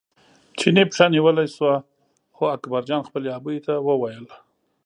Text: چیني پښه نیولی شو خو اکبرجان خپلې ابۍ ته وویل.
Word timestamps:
چیني 0.59 0.83
پښه 0.89 1.05
نیولی 1.13 1.47
شو 1.55 1.69
خو 2.35 2.43
اکبرجان 2.55 3.01
خپلې 3.07 3.29
ابۍ 3.37 3.57
ته 3.65 3.73
وویل. 3.87 4.25